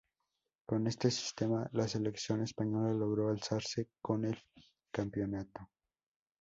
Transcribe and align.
Con 0.67 0.87
este 0.87 1.11
sistema 1.11 1.69
la 1.73 1.87
Selección 1.87 2.41
Española 2.41 2.91
logró 2.91 3.29
alzarse 3.29 3.89
con 4.01 4.25
el 4.25 4.35
campeonato. 4.91 5.69